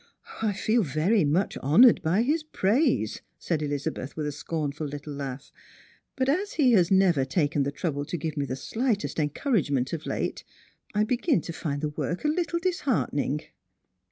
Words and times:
"I 0.41 0.53
feel 0.53 0.81
ver}' 0.81 1.23
much 1.25 1.57
honoured 1.59 2.01
by 2.01 2.23
his 2.23 2.41
praise," 2.41 3.21
said 3.37 3.61
Elizabeth, 3.61 4.15
with 4.17 4.25
a 4.25 4.31
scornful 4.31 4.87
hitle 4.87 5.15
laugh;" 5.15 5.51
but 6.17 6.27
as 6.27 6.53
he 6.53 6.71
has 6.71 6.89
never 6.89 7.23
taken 7.23 7.61
the 7.61 7.71
trou.jle 7.71 8.03
to 8.07 8.17
give 8.17 8.35
me 8.35 8.47
the 8.47 8.55
slightest 8.55 9.19
encouragement 9.19 9.93
of 9.93 10.07
late, 10.07 10.43
I 10.95 11.03
begin 11.03 11.39
to 11.41 11.53
find 11.53 11.81
the 11.81 11.89
work 11.89 12.25
a 12.25 12.29
little 12.29 12.57
disheartening." 12.57 13.41